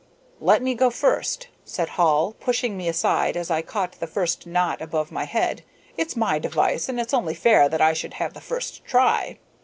"Let 0.39 0.63
me 0.63 0.73
go 0.73 0.89
first," 0.89 1.45
said 1.63 1.89
Hall, 1.89 2.33
pushing 2.39 2.75
me 2.75 2.87
aside 2.87 3.37
as 3.37 3.51
I 3.51 3.61
caught 3.61 3.99
the 3.99 4.07
first 4.07 4.47
knot 4.47 4.81
above 4.81 5.11
my 5.11 5.25
head. 5.25 5.61
"It's 5.95 6.15
my 6.15 6.39
device, 6.39 6.89
and 6.89 6.99
it's 6.99 7.13
only 7.13 7.35
fair 7.35 7.69
that 7.69 7.81
I 7.81 7.93
should 7.93 8.15
have 8.15 8.33
the 8.33 8.41
first 8.41 8.83
try." 8.83 9.37